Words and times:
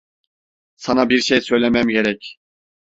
Sana 0.75 1.09
bir 1.09 1.17
şey 1.21 1.41
söylemem 1.41 1.87
gerek. 1.87 2.39